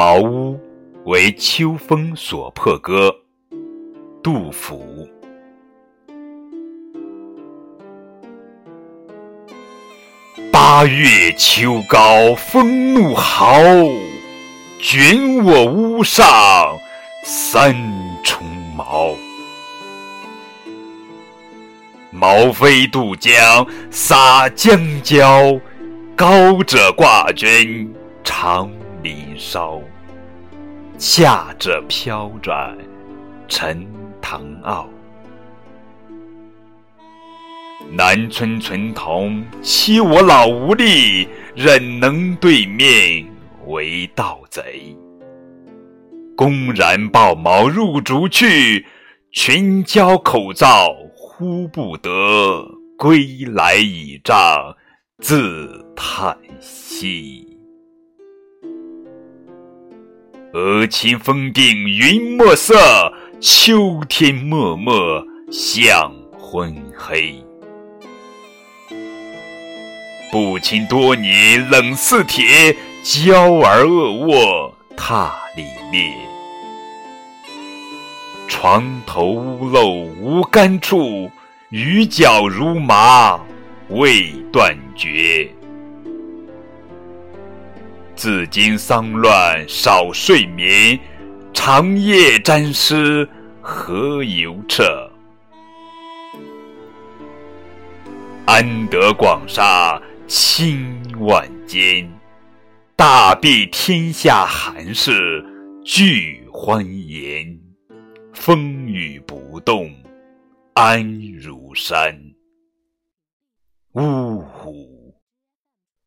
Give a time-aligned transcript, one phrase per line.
[0.00, 0.58] 茅屋
[1.04, 3.14] 为秋风所破歌，
[4.22, 5.06] 杜甫。
[10.50, 13.52] 八月秋高风怒号，
[14.78, 16.78] 卷我屋上
[17.22, 17.76] 三
[18.24, 18.42] 重
[18.74, 19.14] 茅。
[22.10, 25.60] 毛飞渡江洒江郊，
[26.16, 29.80] 高者挂军长林梢，
[30.98, 32.76] 下者飘转
[33.48, 33.86] 沉
[34.20, 34.86] 塘坳。
[37.90, 43.26] 南村村童欺我老无力，忍能对面
[43.66, 44.94] 为盗贼。
[46.36, 48.86] 公然抱茅入竹去，
[49.32, 50.94] 群交口噪。
[51.16, 52.10] 呼不得，
[52.98, 54.76] 归来倚杖
[55.18, 57.49] 自叹息。
[60.52, 62.74] 俄顷风定云墨色，
[63.40, 67.40] 秋天漠漠向昏黑。
[70.32, 75.62] 不亲多年冷似铁，娇儿恶卧榻里
[75.92, 76.12] 裂。
[78.48, 81.30] 床头屋漏无干处，
[81.68, 83.38] 雨脚如麻
[83.90, 85.48] 未断绝。
[88.20, 91.00] 自经丧乱少睡眠，
[91.54, 93.26] 长夜沾湿
[93.62, 95.10] 何由彻？
[98.44, 100.76] 安得广厦千
[101.18, 102.06] 万间，
[102.94, 105.42] 大庇天下寒士
[105.82, 107.58] 俱欢颜。
[108.34, 109.90] 风雨不动，
[110.74, 111.02] 安
[111.38, 112.14] 如山。
[113.94, 115.14] 呜呼！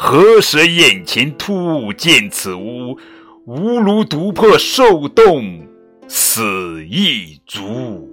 [0.00, 2.96] 何时眼前突见此屋？
[3.46, 5.66] 吾庐独破受冻，
[6.06, 8.07] 死亦足。